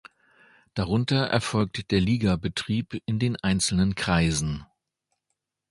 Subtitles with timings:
[0.73, 4.65] Darunter erfolgt der Ligabetrieb in den einzelnen Kreisen.